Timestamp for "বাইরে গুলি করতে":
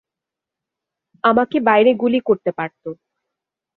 1.59-2.51